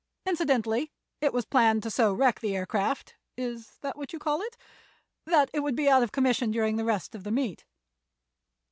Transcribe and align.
Incidentally 0.25 0.91
it 1.21 1.31
was 1.31 1.45
planned 1.45 1.83
to 1.83 1.91
so 1.91 2.11
wreck 2.11 2.39
the 2.39 2.55
aircraft—is 2.55 3.77
that 3.81 3.95
what 3.95 4.11
you 4.11 4.17
call 4.17 4.41
it?—that 4.41 5.51
it 5.53 5.59
would 5.59 5.75
be 5.75 5.87
out 5.91 6.01
of 6.01 6.11
commission 6.11 6.49
during 6.49 6.75
the 6.77 6.83
rest 6.85 7.13
of 7.13 7.23
the 7.23 7.29
meet." 7.29 7.65